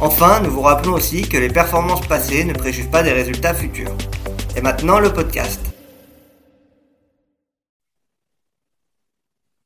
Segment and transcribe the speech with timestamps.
[0.00, 3.92] Enfin, nous vous rappelons aussi que les performances passées ne préjugent pas des résultats futurs.
[4.56, 5.60] Et maintenant, le podcast.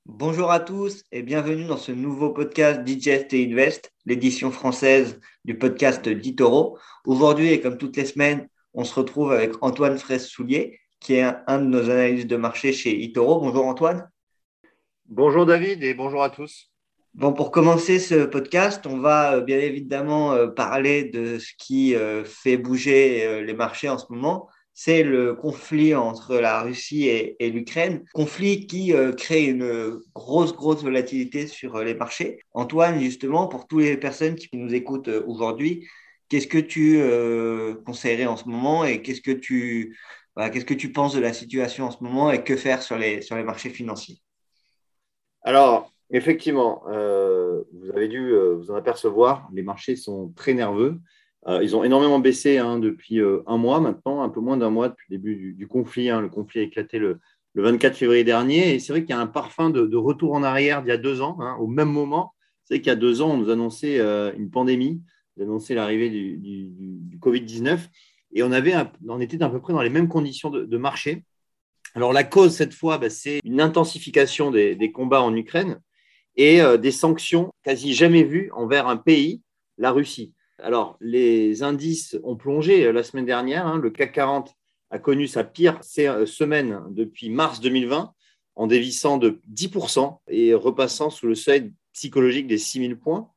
[0.07, 5.59] Bonjour à tous et bienvenue dans ce nouveau podcast Digest et Invest, l'édition française du
[5.59, 6.79] podcast d'Itoro.
[7.05, 11.59] Aujourd'hui, et comme toutes les semaines, on se retrouve avec Antoine Fraisse-Soulier, qui est un,
[11.59, 13.39] de nos analystes de marché chez Itoro.
[13.39, 14.11] Bonjour Antoine.
[15.05, 16.72] Bonjour David et bonjour à tous.
[17.15, 21.95] Bon, pour commencer ce podcast, on va euh, bien évidemment euh, parler de ce qui
[21.95, 24.49] euh, fait bouger les marchés en ce moment.
[24.73, 31.47] C'est le conflit entre la Russie et, l'Ukraine, conflit qui crée une grosse, grosse volatilité
[31.47, 32.39] sur les marchés.
[32.53, 35.87] Antoine, justement, pour toutes les personnes qui nous écoutent aujourd'hui,
[36.31, 37.03] qu'est-ce que tu
[37.85, 39.99] conseillerais en ce moment et qu'est-ce que tu,
[40.39, 43.21] qu'est-ce que tu penses de la situation en ce moment et que faire sur les,
[43.21, 44.23] sur les marchés financiers?
[45.43, 51.01] Alors, Effectivement, euh, vous avez dû euh, vous en apercevoir, les marchés sont très nerveux.
[51.49, 54.91] Euh, ils ont énormément baissé hein, depuis un mois maintenant, un peu moins d'un mois
[54.91, 56.11] depuis le début du, conflit.
[56.11, 56.21] Hein.
[56.21, 57.19] Le conflit a éclaté le,
[57.55, 60.83] 24 février dernier et c'est vrai qu'il y a un parfum de, retour en arrière
[60.83, 62.33] d'il y a deux ans, hein, au même moment.
[62.65, 63.99] C'est qu'il y a deux ans, on nous annonçait
[64.37, 65.03] une pandémie,
[65.37, 67.79] on annonçait l'arrivée du, Covid-19
[68.35, 68.75] et on, avait
[69.07, 71.25] on était à peu près dans les mêmes conditions de, marché.
[71.95, 75.79] Alors la cause cette fois, bah, c'est une intensification des combats en Ukraine
[76.37, 79.43] et euh, des sanctions quasi jamais vues envers un pays,
[79.79, 80.33] la Russie.
[80.59, 83.67] Alors, les indices ont plongé euh, la semaine dernière.
[83.67, 83.79] Hein.
[83.79, 84.55] le CAC 40
[84.91, 88.13] a connu sa pire euh, semaine depuis mars 2020
[88.55, 93.29] en dévissant de 10% et repassant sous le seuil psychologique des 6000 points.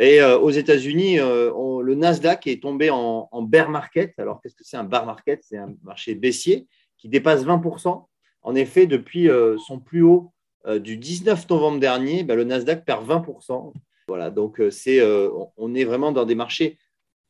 [0.00, 4.14] Et aux États-Unis, le Nasdaq est tombé en, bear market.
[4.18, 5.40] Alors, qu'est-ce que c'est un bear market?
[5.42, 8.06] C'est un marché baissier qui dépasse 20%.
[8.42, 9.28] En effet, depuis
[9.66, 10.32] son plus haut
[10.66, 13.72] du 19 novembre dernier, ben, le Nasdaq perd 20%.
[14.08, 16.78] Voilà, donc euh, c'est, euh, on est vraiment dans des marchés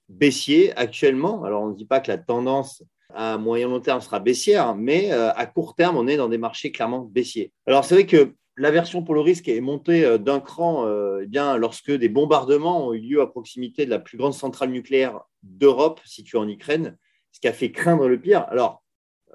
[0.08, 1.42] baissiers actuellement.
[1.44, 5.10] Alors, on ne dit pas que la tendance à moyen long terme sera baissière, mais
[5.10, 7.52] à court terme, on est dans des marchés clairement baissiers.
[7.66, 10.86] Alors, c'est vrai que l'aversion pour le risque est montée d'un cran
[11.18, 14.70] eh bien, lorsque des bombardements ont eu lieu à proximité de la plus grande centrale
[14.70, 16.98] nucléaire d'Europe, située en Ukraine,
[17.32, 18.44] ce qui a fait craindre le pire.
[18.50, 18.82] Alors,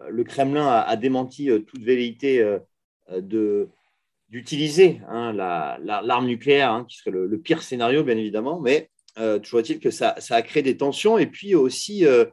[0.07, 2.47] le Kremlin a, démenti toute velléité
[3.11, 3.69] de,
[4.33, 8.89] d'utiliser hein, l'arme nucléaire, hein, qui serait le, pire scénario, bien évidemment, mais
[9.19, 11.19] euh, toujours est-il que ça, a créé des tensions.
[11.19, 12.25] Et puis aussi, euh,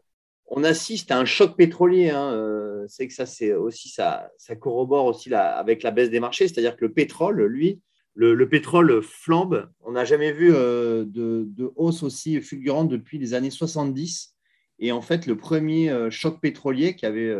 [0.47, 2.09] on assiste à un choc pétrolier.
[2.09, 6.21] Hein, euh, c'est que ça, c'est aussi ça, ça corrobore aussi avec la baisse des
[6.21, 7.83] marchés, c'est-à-dire que le pétrole, lui,
[8.15, 9.69] le, pétrole flambe.
[9.81, 14.34] On n'a jamais vu de, de, hausse aussi fulgurante depuis les années 70.
[14.78, 17.34] Et en fait, le premier choc pétrolier qui avait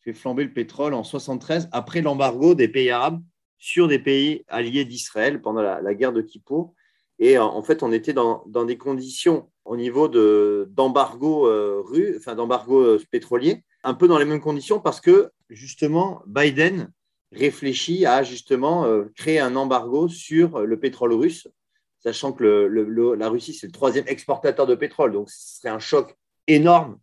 [0.00, 3.22] fait flamber le pétrole en 73, après l'embargo des pays arabes,
[3.60, 6.74] sur des pays alliés d'Israël pendant la, guerre de Kippour.
[7.20, 13.00] Et en fait, on était dans, des conditions au niveau d'embargo euh, enfin d'embargo euh,
[13.10, 16.90] pétrolier, un peu dans les mêmes conditions parce que justement Biden
[17.30, 21.46] réfléchit à justement euh, créer un embargo sur le pétrole russe,
[22.02, 26.16] sachant que la Russie c'est le troisième exportateur de pétrole, donc ce serait un choc
[26.48, 26.98] énorme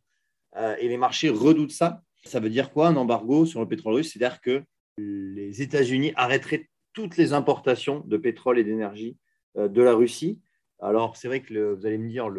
[0.79, 2.01] et les marchés redoutent ça.
[2.25, 4.12] Ça veut dire quoi un embargo sur le pétrole russe?
[4.12, 4.63] C'est-à-dire que
[4.97, 9.18] les États-Unis arrêteraient toutes les importations de pétrole et d'énergie
[9.58, 10.40] euh, de la Russie.
[10.80, 12.30] Alors, c'est vrai que vous allez me dire,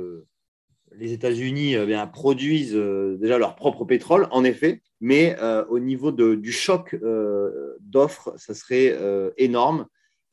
[0.92, 5.36] les États-Unis euh, produisent euh, déjà leur propre pétrole, en effet, mais
[5.68, 6.96] au niveau du choc
[7.78, 8.98] d'offres, ça serait
[9.36, 9.86] énorme.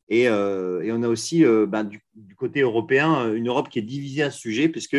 [0.10, 2.02] Et, on a aussi, ben, du,
[2.36, 4.98] côté européen, une Europe qui est divisée à ce sujet, puisque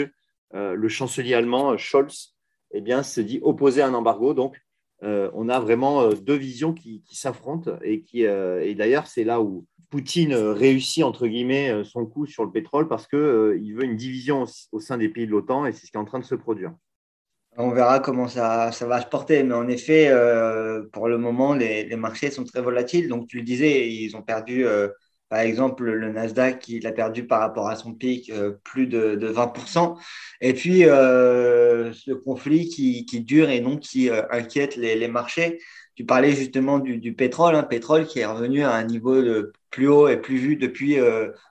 [0.52, 2.36] le chancelier allemand, Scholz,
[2.74, 4.34] eh bien, se dit opposé à un embargo.
[4.34, 4.56] Donc,
[5.02, 9.24] euh, on a vraiment euh, deux visions qui, s'affrontent et qui euh, et d'ailleurs c'est
[9.24, 13.84] là où Poutine réussit entre guillemets son coup sur le pétrole parce que il veut
[13.84, 16.18] une division au, sein des pays de l'OTAN et c'est ce qui est en train
[16.18, 16.72] de se produire.
[17.58, 20.12] On verra comment ça, va se porter, mais en effet,
[20.92, 23.08] pour le moment, les, marchés sont très volatiles.
[23.08, 24.66] Donc, tu le disais, ils ont perdu
[25.28, 29.16] par exemple, le Nasdaq, il a perdu par rapport à son pic euh, plus de,
[29.16, 29.96] 20%.
[30.40, 35.58] Et puis, euh, ce conflit qui, dure et non qui euh, inquiète les, marchés.
[35.96, 39.20] Tu parlais justement du, pétrole, hein, pétrole qui est revenu à un niveau
[39.70, 40.98] plus haut et plus vu depuis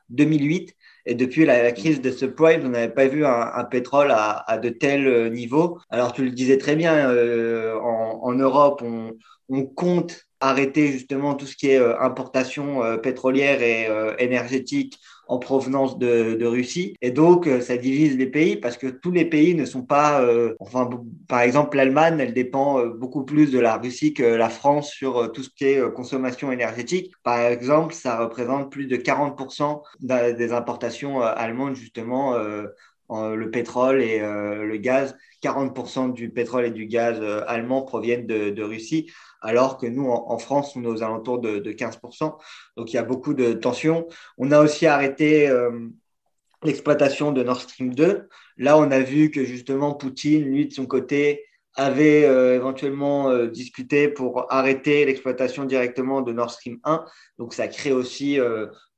[0.10, 0.76] 2008.
[1.08, 5.32] Et depuis la, crise de subprime, on n'avait pas vu un, pétrole à, de tels
[5.34, 5.80] niveaux.
[5.90, 8.84] Alors tu le disais très bien, en, Europe,
[9.50, 13.88] on compte arrêter justement tout ce qui est importation pétrolière et
[14.20, 16.96] énergétique en provenance de, Russie.
[17.02, 20.22] Et donc, euh, ça divise les pays parce que tous les pays ne sont pas,
[20.22, 20.90] euh, enfin,
[21.28, 25.32] par exemple, l'Allemagne, elle dépend euh, beaucoup plus de la Russie que la France sur
[25.32, 27.14] tout ce qui est consommation énergétique.
[27.24, 32.36] Par exemple, ça représente plus de 40% des importations allemandes, justement,
[33.10, 35.16] le pétrole et le gaz.
[35.44, 39.12] 40% du pétrole et du gaz allemand proviennent de Russie
[39.46, 42.36] alors que nous, en, France, on est aux alentours de, 15%.
[42.78, 44.08] Donc, il y a beaucoup de tensions.
[44.40, 45.88] On a aussi arrêté euh,
[46.64, 48.28] l'exploitation de Nord Stream 2.
[48.58, 53.48] Là, on a vu que justement, Poutine, lui, de son côté, avait euh, éventuellement euh,
[53.48, 57.06] discuté pour arrêter l'exploitation directement de Nord Stream 1.
[57.38, 58.40] Donc, ça crée aussi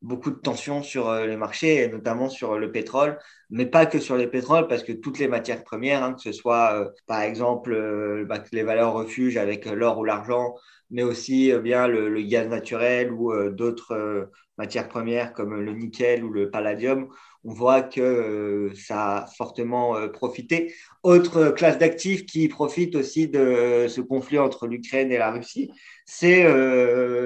[0.01, 3.17] beaucoup de tensions sur euh, les marchés, et notamment sur le pétrole,
[3.49, 6.31] mais pas que sur les pétroles, parce que toutes les matières premières, hein, que ce
[6.31, 10.55] soit euh, par exemple euh, bah, les valeurs refuges avec l'or ou l'argent,
[10.89, 16.49] mais aussi bien le, gaz naturel ou d'autres matières premières comme le nickel ou le
[16.49, 17.09] palladium,
[17.47, 20.73] on voit que ça a fortement profité.
[21.01, 25.71] Autre classe d'actifs qui profite aussi de ce conflit entre l'Ukraine et la Russie,
[26.05, 26.43] c'est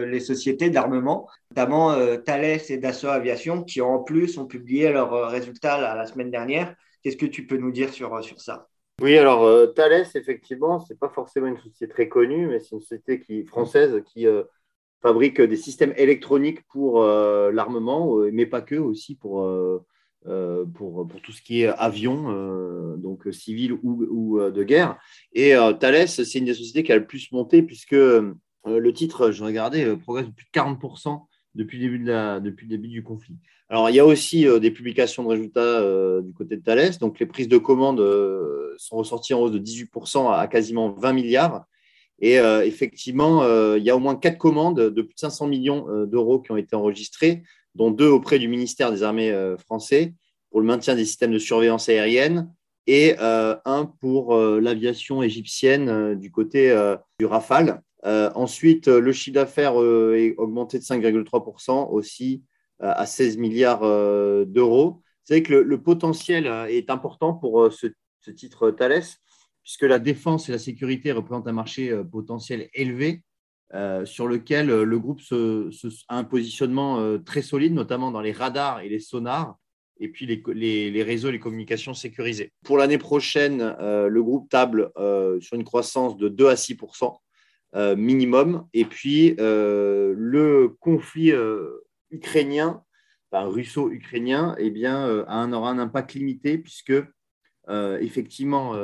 [0.05, 5.13] les sociétés d'armement notamment euh, Thales et Dassault Aviation, qui en plus ont publié leurs
[5.13, 6.73] euh, résultats la, semaine dernière.
[7.03, 8.67] Qu'est-ce que tu peux nous dire sur, euh, sur ça?
[9.01, 12.81] Oui, alors Thales, effectivement, ce n'est pas forcément une société très connue, mais c'est une
[12.81, 14.27] société qui, française qui
[15.01, 19.43] fabrique des systèmes électroniques pour l'armement, mais pas que, aussi pour,
[20.25, 24.97] pour, pour, tout ce qui est avion, donc civil ou, ou, de guerre.
[25.33, 29.43] Et Thales, c'est une des sociétés qui a le plus monté, puisque le titre, je
[29.43, 31.21] regardais, progresse de plus de 40%
[31.55, 32.05] depuis le début,
[32.43, 33.37] depuis le début du conflit.
[33.71, 36.97] Alors, il y a aussi euh, des publications de résultats euh, du côté de Thales.
[36.99, 41.13] Donc, les prises de commandes euh, sont ressorties en hausse de 18% à, quasiment 20
[41.13, 41.63] milliards.
[42.23, 43.43] Et effectivement,
[43.75, 46.57] il y a au moins quatre commandes de plus de 500 millions d'euros qui ont
[46.57, 47.41] été enregistrées,
[47.75, 49.33] dont deux auprès du ministère des Armées
[49.65, 50.13] français
[50.49, 52.53] pour le maintien des systèmes de surveillance aérienne
[52.87, 56.75] et un pour l'aviation égyptienne du côté
[57.19, 57.81] du Rafale.
[58.05, 62.43] Euh, ensuite, euh, le chiffre d'affaires euh, est augmenté de 5,3% aussi
[62.83, 63.81] à 16 milliards
[64.47, 64.93] d'euros.
[64.93, 67.85] Vous savez que le, potentiel est important pour ce,
[68.31, 69.03] titre Thales,
[69.61, 73.21] puisque la défense et la sécurité représentent un marché potentiel élevé
[74.05, 75.21] sur lequel le groupe
[76.09, 79.57] a un positionnement très solide, notamment dans les radars et les sonars,
[79.99, 82.51] et puis les, réseaux et les communications sécurisées.
[82.65, 84.91] Pour l'année prochaine, le groupe table
[85.39, 87.13] sur une croissance de 2 à 6%
[87.73, 88.67] euh, minimum.
[88.73, 92.83] Et puis, euh, le conflit euh, ukrainien,
[93.31, 96.93] russo-ukrainien, eh bien, aura un impact limité puisque,
[97.69, 98.75] effectivement,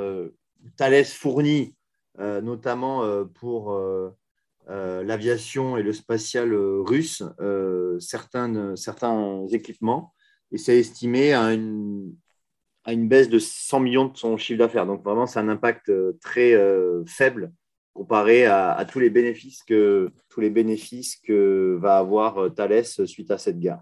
[0.77, 1.75] Thales fournit
[2.17, 3.77] notamment pour
[4.67, 7.23] l'aviation et le spatial russe
[7.99, 10.13] certains, certains équipements
[10.51, 12.15] et c'est estimé à une,
[12.83, 14.85] à baisse de 100 millions de son chiffre d'affaires.
[14.85, 15.91] Donc vraiment, c'est un impact
[16.21, 16.53] très
[17.05, 17.51] faible
[17.97, 23.31] comparé à, tous les bénéfices que tous les bénéfices que va avoir euh, Thales suite
[23.31, 23.81] à cette guerre.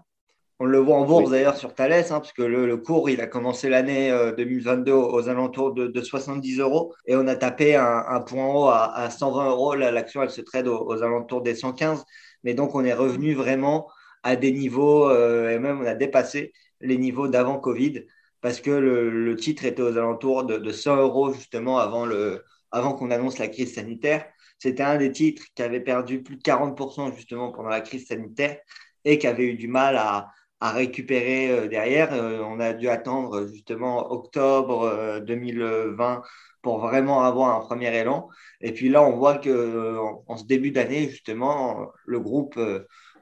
[0.58, 3.26] On le voit en bourse d'ailleurs sur Thales, hein, parce que le, cours, il a
[3.26, 8.46] commencé l'année 2022 euh, aux alentours de, 70 euros et on a tapé un, point
[8.46, 9.74] haut à, 120 euros.
[9.74, 12.04] L'action, elle se trade aux, alentours des 115.
[12.42, 13.90] Mais donc, on est revenu vraiment
[14.22, 18.06] à des niveaux, euh, et même on a dépassé les niveaux d'avant Covid,
[18.40, 22.94] parce que le, titre était aux alentours de, de 100 euros justement avant le, avant
[22.94, 24.24] qu'on annonce la crise sanitaire.
[24.58, 28.56] C'était un des titres qui avait perdu plus de 40% justement pendant la crise sanitaire
[29.04, 30.28] et qui avait eu du mal à,
[30.60, 32.12] récupérer euh, derrière.
[32.12, 36.20] Euh, on a dû attendre justement octobre 2020 euh,
[36.62, 38.28] pour vraiment avoir un premier élan.
[38.60, 42.58] Et puis là, on voit que en, ce début d'année, justement, le groupe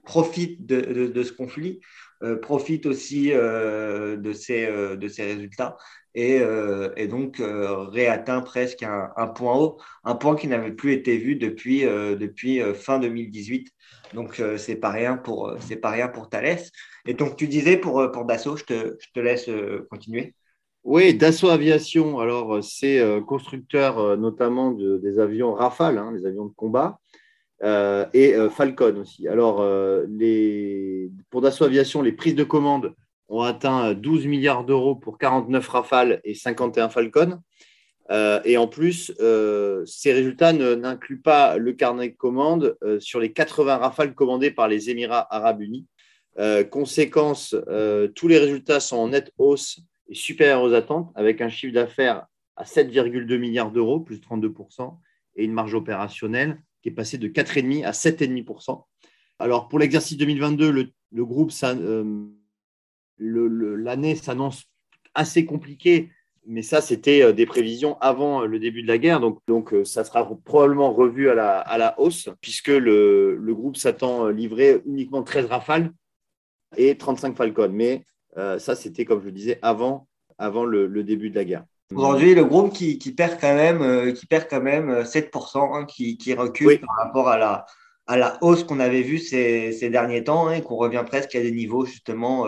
[0.04, 1.80] profite de, ce conflit,
[2.42, 5.76] profite aussi de, ces, de ces résultats
[6.14, 10.92] et, euh, et donc euh, réatteint presque un, point haut, un point qui n'avait plus
[10.92, 13.70] été vu depuis, euh, depuis fin 2018.
[14.14, 16.60] Donc c'est pas rien pour c'est pas rien pour Thales.
[17.04, 19.50] Et donc tu disais pour, pour Dassault, je te, je te laisse
[19.90, 20.34] continuer.
[20.84, 26.52] Oui, Dassault Aviation, alors c'est constructeur notamment de, des avions Rafale, hein, les avions de
[26.54, 27.00] combat,
[27.64, 29.26] et Falcon aussi.
[29.26, 29.64] Alors
[30.08, 32.94] les, pour Dassault Aviation, les prises de commande
[33.28, 37.40] ont atteint 12 milliards d'euros pour 49 Rafales et 51 Falcon.
[38.10, 43.18] Euh, et en plus, euh, ces résultats n'incluent pas le carnet de commandes euh, sur
[43.18, 45.86] les 80 Rafales commandés par les Émirats arabes unis.
[46.70, 47.54] conséquence,
[48.16, 49.78] tous les résultats sont en nette hausse
[50.08, 54.98] et supérieurs aux attentes, avec un chiffre d'affaires à 7,2 milliards d'euros, plus 32%,
[55.36, 58.84] et une marge opérationnelle qui est passée de 4,5 à 7,5%.
[59.38, 61.50] Alors, pour l'exercice 2022, le, groupe,
[63.18, 64.64] l'année s'annonce
[65.14, 66.10] assez compliquée
[66.46, 69.20] mais ça, c'était euh, des prévisions avant euh, le début de la guerre.
[69.20, 73.54] Donc, donc euh, ça sera probablement revu à la, à la hausse, puisque le, le
[73.54, 75.90] groupe s'attend livrer uniquement 13 Rafales
[76.76, 77.70] et 35 Falcon.
[77.72, 78.04] Mais
[78.58, 81.64] ça, c'était, comme je le disais, avant, avant le début de la guerre.
[81.92, 86.16] Aujourd'hui, le groupe qui, qui, perd quand même, qui perd quand même 7%, hein, qui,
[86.16, 87.66] qui, recule par rapport à la,
[88.06, 91.34] à la hausse qu'on avait vue ces, ces derniers temps, hein, et qu'on revient presque
[91.34, 92.46] à des niveaux justement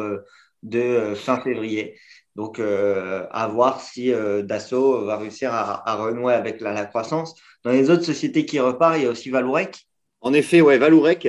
[0.63, 1.97] de fin février.
[2.37, 7.35] Donc, euh, à voir si euh, Dassault va réussir à, renouer avec la, croissance.
[7.65, 9.87] Dans les autres sociétés qui repartent, il y a aussi Valourec.
[10.21, 11.27] En effet, ouais, Valourec.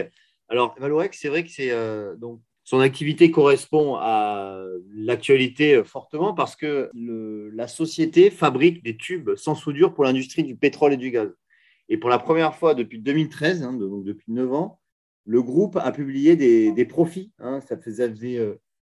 [0.50, 4.62] Alors, Valourec, c'est vrai que c'est euh, donc son activité correspond à
[4.94, 10.92] l'actualité fortement parce que la société fabrique des tubes sans soudure pour l'industrie du pétrole
[10.92, 11.30] et du gaz.
[11.88, 14.82] Et pour la première fois depuis 2013, hein, donc depuis 9 ans,
[15.24, 17.32] le groupe a publié des, profits.
[17.40, 17.62] Hein.
[17.62, 18.14] ça faisait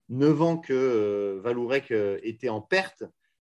[0.09, 3.03] 9 ans que euh, Valourec euh, était en perte.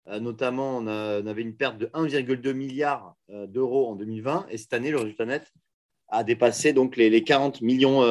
[0.08, 4.92] Euh, notamment, on, avait une perte de 1,2 milliard d'euros en 2020 et cette année,
[4.92, 5.52] le résultat net
[6.12, 8.02] a dépassé donc les, 40 millions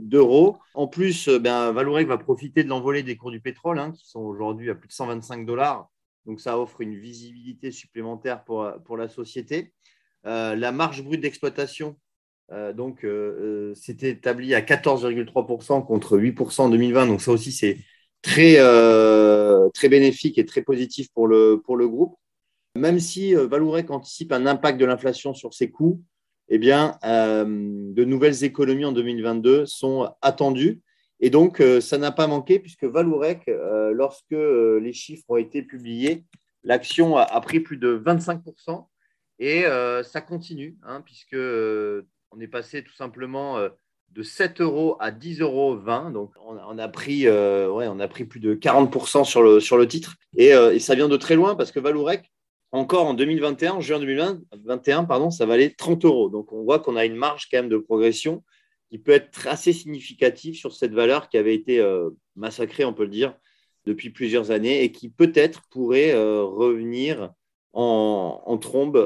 [0.00, 0.58] d'euros.
[0.74, 4.20] En plus, ben, Valourec va profiter de l'envolée des cours du pétrole, hein, qui sont
[4.20, 5.90] aujourd'hui à plus de 125 dollars.
[6.26, 9.72] Donc, ça offre une visibilité supplémentaire pour, pour la société.
[10.24, 11.96] la marge brute d'exploitation
[12.74, 13.06] donc,
[13.74, 17.06] c'était établi à 14,3% contre 8% en 2020.
[17.06, 17.78] Donc, ça aussi, c'est
[18.22, 22.16] très, euh, très bénéfique et très positif pour le, pour le groupe.
[22.76, 26.02] Même si euh, Valourec anticipe un impact de l'inflation sur ses coûts,
[26.50, 30.80] eh bien, euh, de nouvelles économies en 2022 sont attendues.
[31.20, 33.42] Et donc, ça n'a pas manqué puisque Valourec,
[33.92, 36.24] lorsque les chiffres ont été publiés,
[36.64, 38.86] l'action a, pris plus de 25%
[39.38, 39.64] et
[40.02, 43.58] ça continue, hein, puisque on est passé tout simplement
[44.12, 45.76] de 7 euros à 10,20 euros.
[46.10, 49.76] Donc, on, a pris, euh, ouais, on a pris plus de 40% sur le, sur
[49.76, 50.16] le titre.
[50.38, 52.29] Euh, et, ça vient de très loin parce que Valourec,
[52.72, 56.28] encore en 2021, juin 2021, pardon, ça valait 30 euros.
[56.28, 58.44] Donc, on voit qu'on a une marge quand même de progression
[58.88, 63.04] qui peut être assez significative sur cette valeur qui avait été euh, massacrée, on peut
[63.04, 63.34] le dire,
[63.86, 67.32] depuis plusieurs années et qui peut-être pourrait revenir
[67.72, 68.96] en, en trombe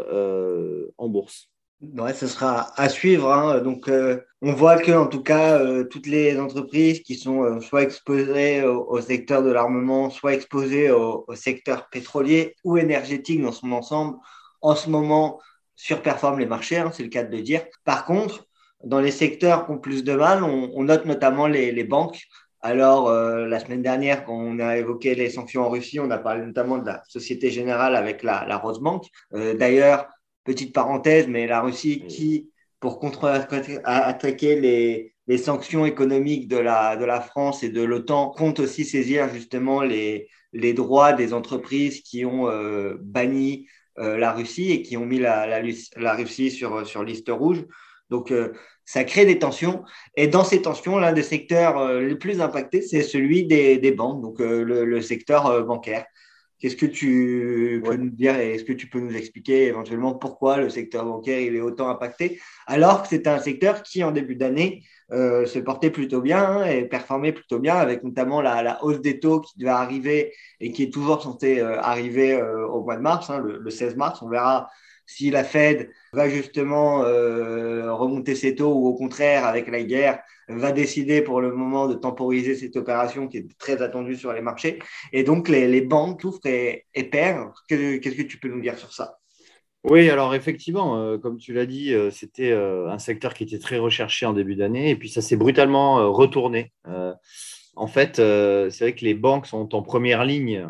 [0.98, 1.53] en bourse.
[1.80, 3.32] Ouais, ce sera à suivre.
[3.32, 3.60] Hein.
[3.60, 7.60] Donc, euh, on voit que, en tout cas, euh, toutes les entreprises qui sont euh,
[7.60, 13.72] soit exposées au, secteur de l'armement, soit exposées au, secteur pétrolier ou énergétique dans son
[13.72, 14.16] ensemble,
[14.62, 15.40] en ce moment,
[15.76, 16.78] surperforment les marchés.
[16.78, 17.62] Hein, c'est le cas de le dire.
[17.84, 18.46] Par contre,
[18.82, 22.22] dans les secteurs qui ont plus de mal, on, note notamment les, banques.
[22.60, 26.44] Alors, la semaine dernière, quand on a évoqué les sanctions en Russie, on a parlé
[26.44, 29.04] notamment de la Société Générale avec la, la Rosebank.
[29.32, 30.06] D'ailleurs,
[30.44, 37.04] petite parenthèse, mais la Russie qui, pour contre-attaquer les, les, sanctions économiques de la, de
[37.04, 42.24] la France et de l'OTAN, compte aussi saisir justement les, les droits des entreprises qui
[42.24, 43.66] ont euh, banni
[43.98, 45.62] euh, la Russie et qui ont mis la, la,
[45.96, 47.64] la Russie sur, sur liste rouge.
[48.10, 48.52] Donc, euh,
[48.84, 49.82] ça crée des tensions.
[50.14, 54.20] Et dans ces tensions, l'un des secteurs les plus impactés, c'est celui des, des banques,
[54.20, 56.04] donc le, le, secteur bancaire.
[56.64, 60.56] Qu'est-ce que tu peux nous dire et est-ce que tu peux nous expliquer éventuellement pourquoi
[60.56, 64.34] le secteur bancaire il est autant impacté alors que c'est un secteur qui en début
[64.34, 69.02] d'année euh, se portait plutôt bien hein, et performait plutôt bien avec notamment la, hausse
[69.02, 72.96] des taux qui devait arriver et qui est toujours censée euh, arriver euh, au mois
[72.96, 74.22] de mars, hein, le, 16 mars.
[74.22, 74.70] On verra
[75.06, 80.72] si la Fed va justement remonter ses taux ou au contraire avec la guerre va
[80.72, 84.78] décider pour le moment de temporiser cette opération qui est très attendue sur les marchés.
[85.12, 87.52] Et donc, les, banques souffrent et, perdent.
[87.68, 89.18] Qu'est-ce que tu peux nous dire sur ça?
[89.84, 93.58] Oui, alors effectivement, euh, comme tu l'as dit, euh, c'était euh, un secteur qui était
[93.58, 96.72] très recherché en début d'année et puis ça s'est brutalement retourné.
[97.76, 100.68] En fait, c'est vrai que les banques sont en première ligne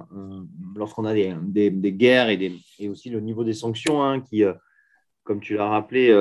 [0.76, 2.52] lorsqu'on a des, guerres et,
[2.88, 4.42] aussi le niveau des sanctions hein, qui,
[5.22, 6.12] comme tu l'as rappelé,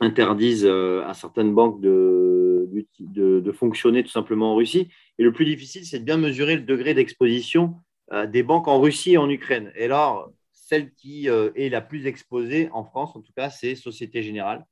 [0.00, 4.88] interdisent à certaines banques de, fonctionner tout simplement en Russie.
[5.18, 7.76] Et le plus difficile, c'est de bien mesurer le degré d'exposition
[8.12, 9.72] euh, des banques en Russie et en Ukraine.
[9.74, 13.74] Et alors, celle qui euh, est la plus exposée en France, en tout cas, c'est
[13.74, 14.66] Société Générale,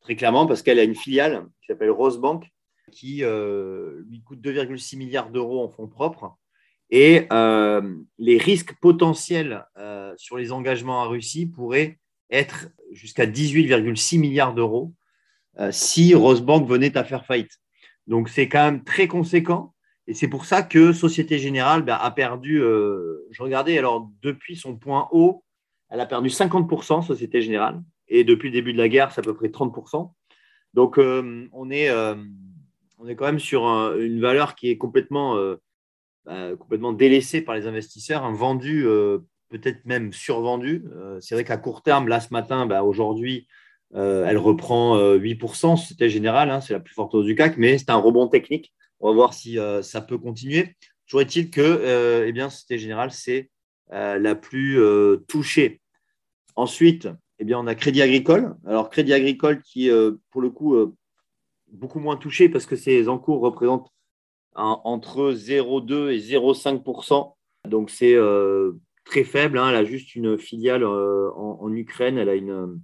[0.00, 2.44] très clairement, parce qu'elle a une filiale qui s'appelle Rosebank,
[2.92, 6.36] qui euh, lui coûte 2,6 milliards d'euros en fonds propres.
[6.90, 7.26] Et
[8.18, 9.66] les risques potentiels
[10.16, 11.98] sur les engagements en Russie pourraient
[12.30, 14.92] être jusqu'à 18,6 milliards d'euros
[15.58, 17.58] euh, si Rosebank venait à faire faillite.
[18.06, 19.74] Donc, c'est quand même très conséquent.
[20.06, 24.76] Et c'est pour ça que Société Générale ben, a perdu, je regardais, alors depuis son
[24.76, 25.42] point haut,
[25.88, 27.82] elle a perdu 50%, Société Générale.
[28.06, 30.12] Et depuis le début de la guerre, c'est à peu près 30%.
[30.74, 31.90] Donc, on, est,
[32.98, 35.36] on est quand même sur une valeur qui est complètement,
[36.24, 38.86] bah, complètement délaissée par les investisseurs, un vendu
[39.48, 40.84] peut-être même survendu.
[40.94, 43.46] Euh, c'est vrai qu'à court terme, là ce matin, bah, aujourd'hui,
[43.94, 47.56] euh, elle reprend 8%, euh, c'était général, hein, c'est la plus forte hausse du CAC,
[47.56, 48.74] mais c'est un rebond technique.
[49.00, 50.74] On va voir si ça peut continuer.
[51.06, 53.50] Toujours est-il que eh bien, Générale, c'est
[53.90, 54.80] la plus
[55.28, 55.82] touchée.
[56.56, 57.06] Ensuite,
[57.38, 58.56] eh bien, on a Crédit Agricole.
[58.66, 59.90] Alors, Crédit Agricole qui,
[60.30, 60.96] pour le coup,
[61.72, 63.88] beaucoup moins touché parce que ses encours représentent
[64.54, 67.34] entre 0,2 et 0,5%.
[67.68, 68.16] Donc, c'est
[69.06, 69.56] très faible.
[69.56, 69.70] Hein.
[69.70, 72.18] Elle a juste une filiale euh, en, Ukraine.
[72.18, 72.80] Elle a une,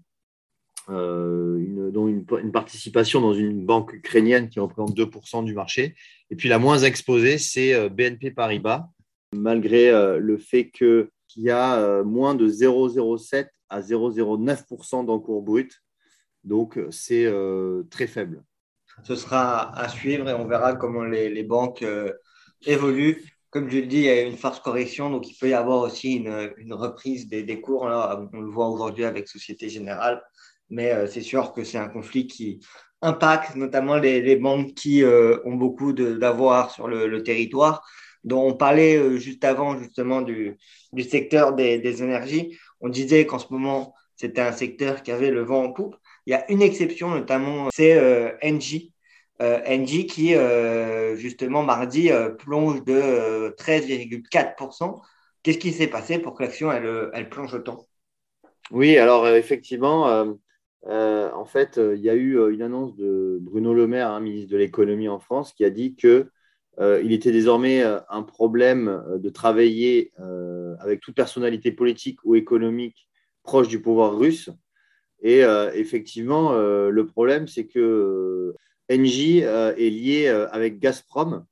[0.88, 5.94] euh, une, participation dans une banque ukrainienne qui représente 2% du marché.
[6.30, 8.88] Et puis la moins exposée, c'est euh, BNP Paribas,
[9.34, 15.82] malgré le fait qu'il y a moins de 0,07 à 0,09% d'encours brut.
[16.44, 17.32] Donc c'est
[17.90, 18.44] très faible.
[19.04, 21.84] Ce sera à suivre et on verra comment les, banques
[22.64, 23.22] évoluent
[23.52, 25.80] comme je le dis, il y a une force correction, donc il peut y avoir
[25.80, 27.82] aussi une, reprise des, cours.
[27.82, 30.22] on le voit aujourd'hui avec Société Générale,
[30.70, 32.60] mais euh, c'est sûr que c'est un conflit qui
[33.02, 37.86] impacte notamment les, banques qui euh, ont beaucoup d'avoir sur le, territoire,
[38.24, 40.56] dont on parlait euh, juste avant justement du,
[41.10, 42.58] secteur des, des, énergies.
[42.80, 45.96] On disait qu'en ce moment, c'était un secteur qui avait le vent en poupe.
[46.26, 47.98] Il y a une exception notamment, c'est
[48.42, 48.92] Engie
[49.42, 55.00] euh, Engie qui, euh, justement, mardi, euh, plonge de 13,4%.
[55.42, 57.88] Qu'est-ce qui s'est passé pour que l'action, elle, elle, plonge autant?
[58.70, 60.24] Oui, alors effectivement,
[60.86, 64.56] en fait, il y a eu une annonce de Bruno Le Maire, hein, ministre de
[64.56, 66.30] l'économie en France, qui a dit que
[66.80, 70.12] il était désormais un problème de travailler
[70.78, 73.08] avec toute personnalité politique ou économique
[73.42, 74.48] proche du pouvoir russe.
[75.22, 75.42] Et
[75.74, 78.54] effectivement, le problème, c'est que
[78.90, 81.44] Engie euh, est lié euh, avec Gazprom.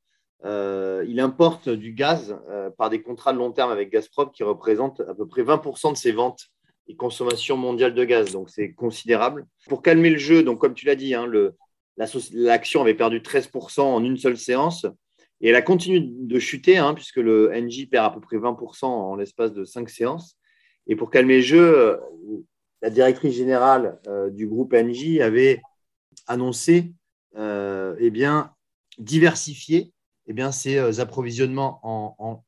[0.45, 2.39] Euh, il importe du gaz
[2.79, 5.97] par des contrats de long terme avec Gazprom qui représentent à peu près 20% de
[5.97, 6.47] ses ventes
[6.89, 8.33] et consommations mondiales de gaz.
[8.33, 9.47] Donc, c'est considérable.
[9.69, 11.31] Pour calmer le jeu, donc comme tu l'as dit, hein,
[12.33, 14.87] l'action avait perdu 13% en une seule séance.
[15.43, 18.85] Et elle a continué de chuter, hein, puisque le NJ perd à peu près 20%
[18.85, 20.37] en l'espace de cinq séances.
[20.87, 22.01] Et pour calmer le jeu,
[22.83, 23.99] la directrice générale
[24.33, 25.61] du groupe NJ avait
[26.27, 26.93] annoncé
[27.37, 28.53] euh, eh bien,
[28.99, 29.93] diversifier
[30.27, 31.81] eh bien, ses euh, approvisionnements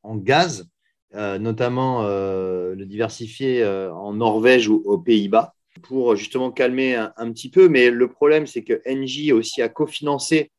[0.03, 0.69] en, gaz,
[1.15, 7.69] euh, notamment le diversifier en Norvège ou aux Pays-Bas, pour justement calmer un, petit peu.
[7.69, 10.51] Mais le problème, c'est que Engie aussi a cofinancé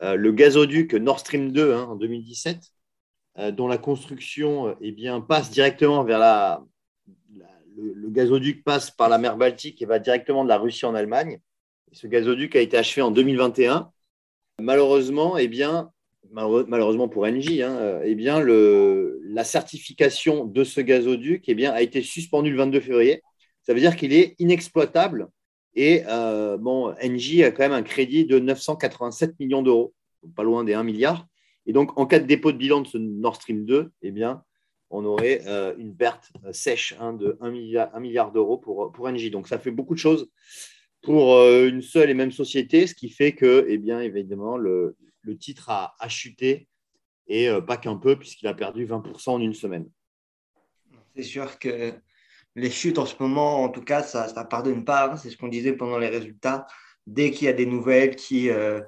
[0.00, 2.60] le gazoduc Nord Stream 2 hein, en 2017,
[3.52, 6.64] dont la construction eh bien, passe directement vers la,
[7.78, 11.40] le, gazoduc passe par la mer Baltique et va directement de la Russie en Allemagne.
[11.92, 13.90] Ce gazoduc a été achevé en 2021.
[14.60, 15.90] Malheureusement, eh bien,
[16.32, 21.80] malheureusement pour Engie, hein, eh bien, le, la certification de ce gazoduc eh bien, a
[21.80, 23.22] été suspendue le 22 février.
[23.62, 25.28] Ça veut dire qu'il est inexploitable.
[25.74, 29.94] Et euh, bon, Engie a quand même un crédit de 987 millions d'euros,
[30.34, 31.26] pas loin des 1 milliard.
[31.66, 34.42] Et donc, en cas de dépôt de bilan de ce Nord Stream 2, eh bien,
[34.90, 37.50] on aurait euh, une perte sèche hein, de 1
[38.00, 39.10] milliard, d'euros pour, pour.
[39.30, 40.30] Donc, ça fait beaucoup de choses
[41.02, 44.96] pour euh, une seule et même société, ce qui fait que, eh bien, évidemment, le,
[45.38, 46.68] titre a, chuté
[47.26, 49.88] et euh, pas qu'un peu, puisqu'il a perdu 20% en une semaine.
[51.14, 51.92] C'est sûr que
[52.56, 55.10] les chutes en ce moment, en tout cas, ça ne pardonne pas.
[55.10, 55.16] Hein.
[55.16, 56.66] C'est ce qu'on disait pendant les résultats.
[57.06, 58.80] Dès qu'il y a des nouvelles qui euh,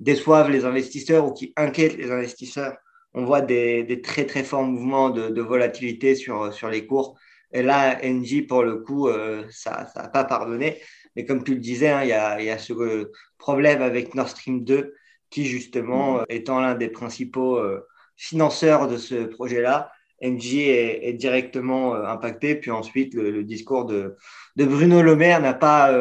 [0.00, 2.76] déçoivent les investisseurs ou qui inquiètent les investisseurs,
[3.16, 7.18] on voit des, très très forts mouvements de, volatilité sur, sur les cours.
[7.52, 9.08] Et là, NG, pour le coup,
[9.50, 10.78] ça n'a pas pardonné.
[11.16, 12.12] Mais comme tu le disais, hein, il y,
[12.50, 14.94] a, ce euh, problème avec Nord Stream 2
[15.30, 16.18] qui, justement, mm.
[16.18, 19.90] euh, étant l'un des principaux euh, financeurs de ce projet-là,
[20.22, 22.54] NG est, directement impacté.
[22.54, 24.16] Puis ensuite, le, discours de,
[24.56, 25.92] Bruno Le Maire n'a pas,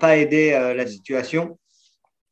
[0.00, 1.56] pas aidé la situation.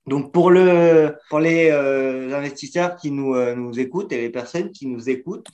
[0.08, 5.08] Donc, pour, le, pour les investisseurs qui nous, nous écoutent et les personnes qui nous
[5.08, 5.48] écoutent,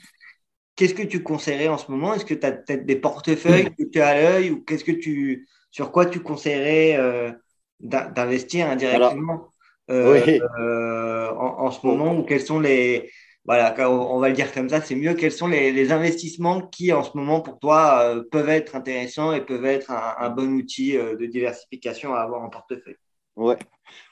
[0.77, 2.15] qu'est-ce que tu conseillerais en ce moment?
[2.15, 4.93] Est-ce que tu as peut-être des portefeuilles que tu as à l'œil ou qu'est-ce que
[4.93, 7.33] tu, sur quoi tu conseillerais euh,
[7.81, 9.49] d'investir indirectement
[9.91, 12.17] euh, euh, en, ce moment?
[12.17, 13.11] Ou quels sont les
[13.47, 17.03] voilà on va le dire comme ça c'est mieux quels sont les, investissements qui en
[17.03, 22.15] ce moment pour toi peuvent être intéressants et peuvent être un, bon outil de diversification
[22.15, 22.97] à avoir en portefeuille?
[23.37, 23.59] Ouais.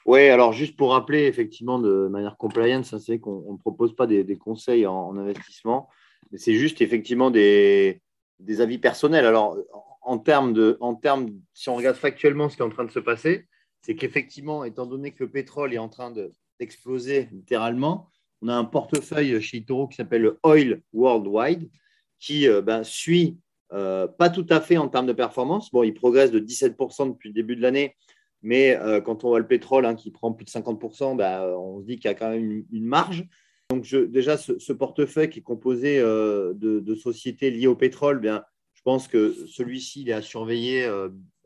[0.05, 4.07] Ouais, alors juste pour rappeler, effectivement, de manière compliance, hein, c'est qu'on ne propose pas
[4.07, 5.89] des, conseils en, investissement,
[6.31, 8.01] mais c'est juste effectivement des,
[8.59, 9.25] avis personnels.
[9.25, 9.57] Alors,
[10.01, 12.91] en termes de, en termes, si on regarde factuellement ce qui est en train de
[12.91, 13.47] se passer,
[13.81, 16.13] c'est qu'effectivement, étant donné que le pétrole est en train
[16.59, 18.09] d'exploser littéralement,
[18.41, 21.69] on a un portefeuille chez Toro qui s'appelle Oil Worldwide,
[22.19, 23.37] qui euh, ben, suit
[23.71, 25.71] euh, pas tout à fait en termes de performance.
[25.71, 27.95] Bon, il progresse de 17% depuis le début de l'année,
[28.43, 31.79] mais euh, quand on voit le pétrole hein, qui prend plus de 50%, ben, on
[31.81, 33.25] se dit qu'il y a quand même une, marge.
[33.71, 38.81] Donc, je, déjà, ce, portefeuille qui est composé de, sociétés liées au pétrole, bien, je
[38.83, 40.87] pense que celui-ci, il est à surveiller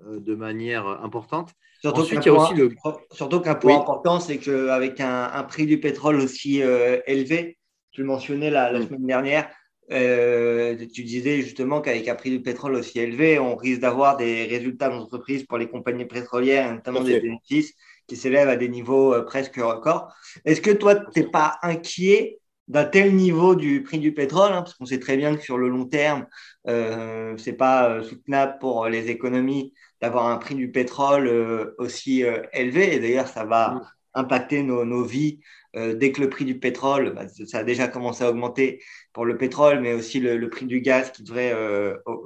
[0.03, 1.53] de manière importante.
[1.81, 7.57] Surtout qu'un point, important, c'est qu'avec un, un, prix du pétrole aussi euh, élevé,
[7.91, 8.87] tu le mentionnais la, mm.
[8.87, 9.49] semaine dernière,
[9.91, 14.45] euh, tu disais justement qu'avec un prix du pétrole aussi élevé, on risque d'avoir des
[14.45, 17.73] résultats d'entreprise pour les compagnies pétrolières, notamment des bénéfices
[18.07, 20.13] qui s'élèvent à des niveaux euh, presque records.
[20.45, 24.61] Est-ce que toi, tu n'es pas inquiet d'un tel niveau du prix du pétrole, hein,
[24.61, 26.27] parce qu'on sait très bien que sur le long terme,
[26.67, 32.43] euh, c'est pas soutenable pour les économies d'avoir un prix du pétrole euh, aussi euh,
[32.53, 32.95] élevé.
[32.95, 33.81] Et d'ailleurs, ça va mm.
[34.15, 35.39] impacter nos, nos vies
[35.75, 38.81] euh, dès que le prix du pétrole, bah, ça a déjà commencé à augmenter
[39.17, 41.51] pour le pétrole, mais aussi le, prix du gaz qui devrait,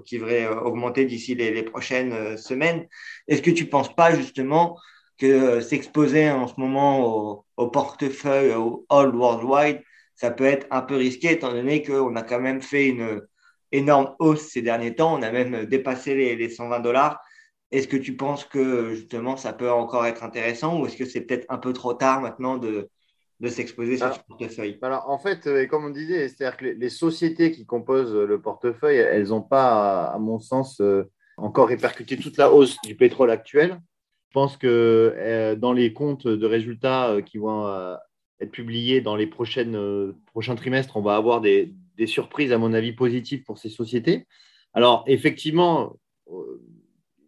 [0.04, 2.86] qui devrait augmenter d'ici les, prochaines semaines.
[3.30, 4.77] Est-ce que tu ne penses pas justement
[5.17, 9.82] que s'exposer en ce moment au, au portefeuille, au All Worldwide,
[10.15, 13.21] ça peut être un peu risqué étant donné qu'on a quand même fait une
[13.71, 15.17] énorme hausse ces derniers temps.
[15.17, 17.21] On a même dépassé les, les 120 dollars.
[17.71, 21.21] Est-ce que tu penses que justement ça peut encore être intéressant ou est-ce que c'est
[21.21, 22.89] peut-être un peu trop tard maintenant de,
[23.41, 26.89] de s'exposer sur ce portefeuille alors, En fait, euh, comme on disait, c'est-à-dire que les,
[26.89, 32.38] sociétés qui composent le portefeuille, elles n'ont pas, à mon sens, euh, encore répercuté toute
[32.38, 33.82] la hausse du pétrole actuel.
[34.30, 34.67] Je pense que
[35.17, 37.67] euh, dans les comptes de résultats qui vont
[38.39, 42.73] être publiés dans les prochaines, prochains trimestres, on va avoir des, des surprises, à mon
[42.73, 44.27] avis, positives pour ces sociétés.
[44.73, 45.95] Alors, effectivement,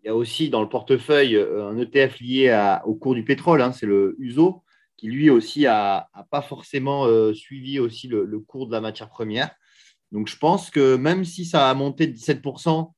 [0.03, 3.61] il y a aussi dans le portefeuille euh, un ETF lié au cours du pétrole,
[3.61, 4.62] hein, c'est le USO,
[4.97, 9.51] qui lui aussi n'a pas forcément euh, suivi aussi le, cours de la matière première.
[10.11, 12.91] Donc je pense que même si ça a monté de 17%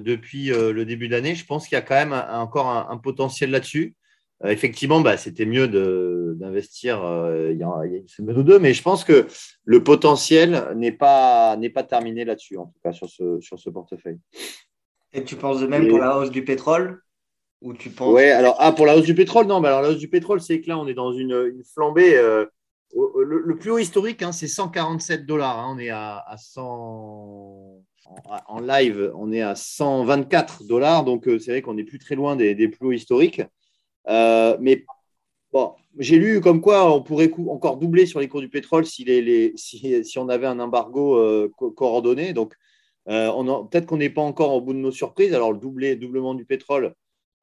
[0.00, 2.96] depuis euh, le début de l'année, je pense qu'il y a quand même encore un,
[2.98, 3.96] potentiel là-dessus.
[4.44, 5.66] effectivement, bah, c'était mieux
[6.36, 6.98] d'investir
[7.50, 9.26] il, y a une semaine ou deux, mais je pense que
[9.64, 14.20] le potentiel n'est pas, pas terminé là-dessus, en tout cas sur ce, sur ce portefeuille.
[15.12, 17.02] Et tu penses de même pour la hausse du pétrole?
[17.62, 18.14] Ou tu penses...
[18.14, 19.62] Oui, alors ah, pour la hausse du pétrole, non.
[19.62, 22.16] alors la hausse du pétrole, c'est que là, on est dans une, flambée.
[22.16, 22.46] Euh,
[22.94, 25.58] le, plus haut historique, hein, c'est 147 dollars.
[25.58, 25.74] Hein.
[25.76, 27.82] on est à, 100.
[28.46, 31.04] En, live, on est à 124 dollars.
[31.04, 33.42] Donc, euh, c'est vrai qu'on n'est plus très loin des, plus hauts historiques.
[34.08, 34.86] Euh, mais
[35.52, 39.04] bon, j'ai lu comme quoi on pourrait encore doubler sur les cours du pétrole si,
[39.04, 42.32] les, si, si on avait un embargo coordonné.
[42.32, 42.54] Donc,
[43.08, 45.34] euh, peut-être qu'on n'est pas encore au bout de nos surprises.
[45.34, 46.94] Alors, le doublé, doublement du pétrole,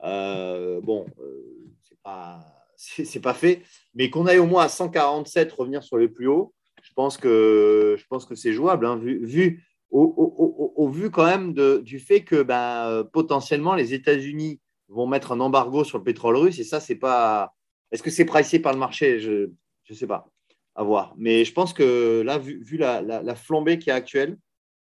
[0.04, 2.46] euh, bon, euh, c'est pas,
[3.24, 3.62] pas fait.
[3.94, 7.96] Mais qu'on aille au moins à 147, revenir sur les plus hauts, je pense que,
[7.98, 12.44] je pense que c'est jouable, hein, vu, vu au, vu quand même du fait que
[12.44, 16.60] ben, potentiellement les États-Unis vont mettre un embargo sur le pétrole russe.
[16.60, 17.54] Et ça, c'est pas.
[17.92, 19.20] Est-ce que c'est pricé par le marché?
[19.20, 19.50] Je
[19.90, 20.28] ne sais pas.
[20.76, 21.14] À voir.
[21.18, 24.38] Mais je pense que là, vu, vu la, la, la, flambée qui est actuelle,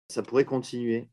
[0.09, 1.07] ça pourrait continuer.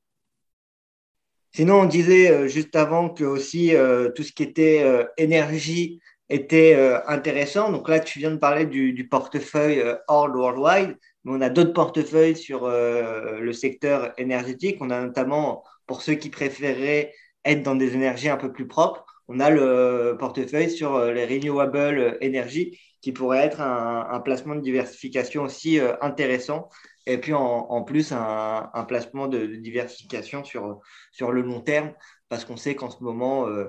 [1.54, 6.00] Sinon, on disait euh, juste avant que aussi euh, tout ce qui était euh, énergie
[6.28, 6.74] était
[7.06, 7.70] intéressant.
[7.70, 12.34] Donc là, tu viens de parler du, portefeuille All Worldwide, mais on a d'autres portefeuilles
[12.34, 14.78] sur le secteur énergétique.
[14.80, 17.12] On a notamment, pour ceux qui préféreraient
[17.44, 22.18] être dans des énergies un peu plus propres, on a le portefeuille sur les renewable
[22.24, 26.70] energy qui pourrait être un, un placement de diversification aussi intéressant.
[27.06, 30.80] Et puis en, plus un, placement de, diversification sur,
[31.12, 31.92] sur le long terme,
[32.30, 33.66] parce qu'on sait qu'en ce moment, euh,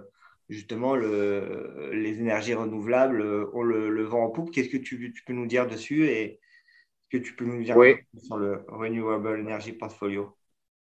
[0.48, 4.52] justement, le, les énergies renouvelables euh, ont le, vent en poupe.
[4.52, 6.40] Qu'est-ce que tu, tu, peux nous dire dessus et
[7.10, 7.76] que tu peux nous dire
[8.18, 10.34] sur le Renewable Energy Portfolio?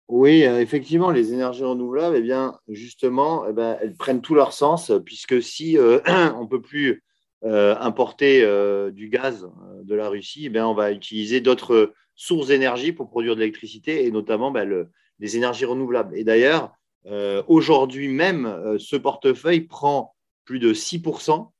[0.08, 4.54] Oui, euh, effectivement, les énergies renouvelables, eh bien, justement, eh ben, elles prennent tout leur
[4.54, 7.04] sens, puisque si on ne peut plus
[7.42, 8.44] importer
[8.92, 9.48] du gaz
[9.82, 14.10] de la Russie, eh on va utiliser d'autres sources d'énergie pour produire de l'électricité et
[14.10, 16.16] notamment bah, les énergies renouvelables.
[16.16, 16.72] Et d'ailleurs,
[17.06, 21.52] euh, aujourd'hui même, euh, ce portefeuille prend plus de 6%.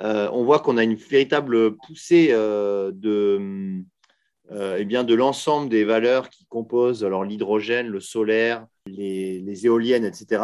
[0.00, 3.82] Euh, on voit qu'on a une véritable poussée de,
[4.50, 10.42] eh de l'ensemble des valeurs qui composent alors l'hydrogène, le solaire, les, éoliennes, etc.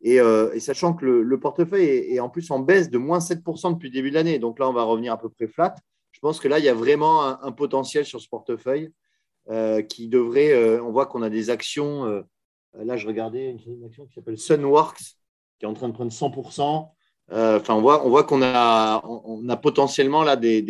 [0.00, 0.20] Et,
[0.60, 4.10] sachant que le, portefeuille est, en plus en baisse de moins 7% depuis le début
[4.10, 5.74] de l'année, donc là, on va revenir à peu près flat.
[6.12, 8.92] Je pense que là, il y a vraiment un, potentiel sur ce portefeuille
[9.88, 10.78] qui devrait.
[10.80, 12.04] on voit qu'on a des actions.
[12.74, 15.16] là, je regardais une, action qui s'appelle Sunworks,
[15.58, 16.90] qui est en train de prendre 100%.
[17.30, 20.62] Enfin, on voit, on voit qu'on a, potentiellement là des,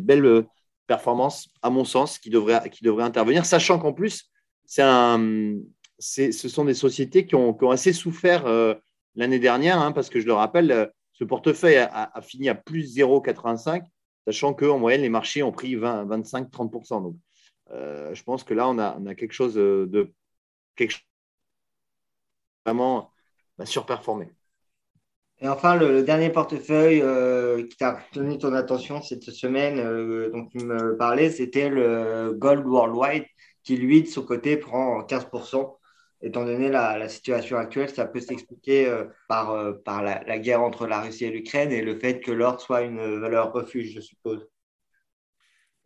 [0.00, 0.46] belles
[0.86, 4.30] performances, à mon sens, qui devraient intervenir, sachant qu'en plus,
[4.64, 5.58] c'est un,
[5.98, 8.74] ce sont des sociétés qui ont, assez souffert euh,
[9.14, 12.96] l'année dernière, hein, parce que je le rappelle, euh, ce portefeuille a, fini à plus
[12.96, 13.82] 0,85,
[14.26, 17.02] sachant qu'en moyenne, les marchés ont pris 20, 25, 30%.
[17.02, 17.16] Donc,
[17.70, 20.12] euh, je pense que là, on a, quelque chose de
[20.76, 21.02] quelque chose
[22.64, 23.10] vraiment
[23.56, 24.28] bah, surperformé.
[25.40, 27.02] Et enfin, le, dernier portefeuille
[27.68, 29.76] qui t'a tenu ton attention cette semaine,
[30.30, 33.24] dont tu me parlais, c'était le Gold Worldwide,
[33.64, 35.77] qui lui, de son côté, prend 15%
[36.22, 41.00] étant donné la, situation actuelle, ça peut s'expliquer euh, par, euh, la, guerre entre la
[41.00, 44.46] Russie et l'Ukraine et le fait que l'or soit une valeur refuge, je suppose.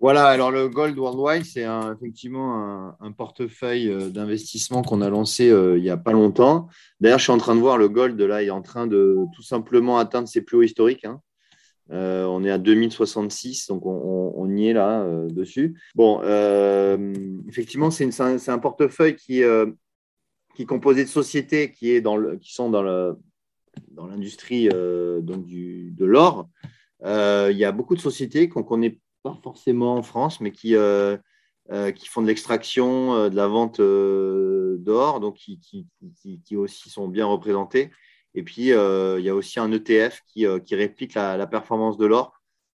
[0.01, 1.65] Voilà, alors le Gold Worldwide, c'est
[1.95, 6.69] effectivement un, portefeuille euh, d'investissement qu'on a lancé il n'y a pas longtemps.
[6.99, 9.43] D'ailleurs, je suis en train de voir le Gold, là, est en train de tout
[9.43, 11.05] simplement atteindre ses plus hauts historiques.
[11.05, 11.21] Hein.
[11.91, 15.81] on est à 2066, donc on, y est là dessus.
[15.95, 16.21] Bon,
[17.49, 18.11] effectivement, c'est
[18.49, 19.45] un, portefeuille qui,
[20.55, 22.03] qui est composé de sociétés qui,
[22.43, 22.83] sont dans,
[23.97, 26.49] l'industrie euh, de l'or.
[27.05, 30.53] Euh, il y a beaucoup de sociétés qu'on ne connaît pas forcément en France, mais
[30.53, 31.17] qui, euh,
[31.95, 37.91] qui font de l'extraction, de la vente d'or, donc qui, aussi sont bien représentées.
[38.35, 42.33] Et puis, il y a aussi un ETF qui, réplique la, performance de l'or.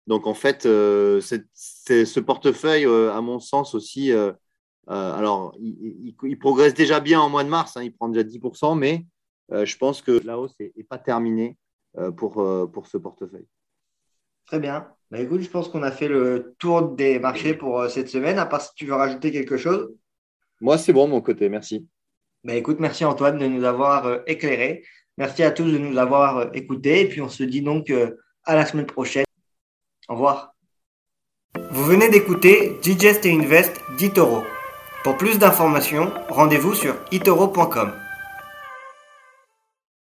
[0.06, 4.12] Donc, en fait, ce portefeuille, à mon sens aussi,
[4.86, 9.06] alors, il, progresse déjà bien en mois de mars, hein, il prend déjà 10%, mais
[9.52, 11.56] euh, je pense que la hausse n'est pas terminée
[11.96, 12.34] euh, pour,
[12.72, 13.46] pour ce portefeuille.
[14.46, 14.88] Très bien.
[15.10, 18.46] Bah, écoute, je pense qu'on a fait le tour des marchés pour cette semaine, à
[18.46, 19.94] part si tu veux rajouter quelque chose.
[20.60, 21.86] Moi, c'est bon de mon côté, merci.
[22.42, 24.84] Bah, écoute, merci Antoine de nous avoir éclairés.
[25.16, 27.02] Merci à tous de nous avoir écoutés.
[27.02, 27.90] Et puis, on se dit donc
[28.44, 29.24] à la semaine prochaine.
[30.08, 30.54] Au revoir.
[31.70, 34.42] Vous venez d'écouter Digest et Invest d'Itoro.
[35.04, 37.92] Pour plus d'informations, rendez-vous sur itoro.com.